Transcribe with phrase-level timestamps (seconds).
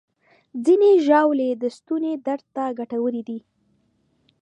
[0.65, 3.39] ځینې ژاولې د ستوني درد ته ګټورې دي.